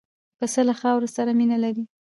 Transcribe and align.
پسه 0.37 0.61
له 0.69 0.73
خاورو 0.81 1.07
سره 1.15 1.31
مینه 1.39 1.57
لري. 1.63 1.83